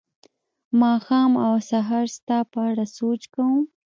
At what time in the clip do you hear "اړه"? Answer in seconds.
2.69-2.85